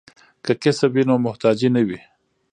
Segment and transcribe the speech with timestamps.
[0.45, 1.99] که کسب وي نو محتاجی نه وي.